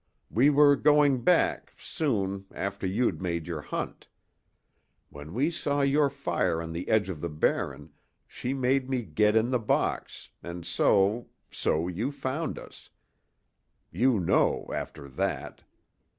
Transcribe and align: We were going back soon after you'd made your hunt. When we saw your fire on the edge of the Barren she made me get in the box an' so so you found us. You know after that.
We 0.31 0.49
were 0.49 0.75
going 0.75 1.21
back 1.21 1.73
soon 1.77 2.47
after 2.55 2.87
you'd 2.87 3.21
made 3.21 3.45
your 3.45 3.61
hunt. 3.61 4.07
When 5.11 5.31
we 5.31 5.51
saw 5.51 5.81
your 5.81 6.09
fire 6.09 6.59
on 6.59 6.71
the 6.73 6.87
edge 6.89 7.07
of 7.07 7.21
the 7.21 7.29
Barren 7.29 7.91
she 8.25 8.51
made 8.51 8.89
me 8.89 9.03
get 9.03 9.35
in 9.35 9.51
the 9.51 9.59
box 9.59 10.29
an' 10.41 10.63
so 10.63 11.27
so 11.51 11.87
you 11.87 12.11
found 12.11 12.57
us. 12.57 12.89
You 13.91 14.19
know 14.19 14.67
after 14.73 15.07
that. 15.07 15.61